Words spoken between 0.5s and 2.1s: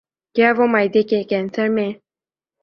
وہ معدے کے کینسر میں